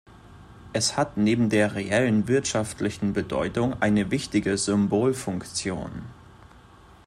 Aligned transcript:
Es 0.73 0.97
hat 0.97 1.17
neben 1.17 1.51
der 1.51 1.75
reellen 1.75 2.27
wirtschaftlichen 2.27 3.13
Bedeutung 3.13 3.79
eine 3.83 4.09
wichtige 4.09 4.57
Symbolfunktion. 4.57 5.91